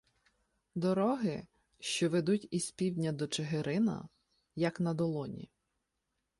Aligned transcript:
Дороги, 0.75 1.47
що 1.79 2.09
ведуть 2.09 2.47
із 2.51 2.71
півдня 2.71 3.11
до 3.11 3.27
Чигирина,— 3.27 4.09
як 4.55 4.79
на 4.79 4.93
долоні. 4.93 5.49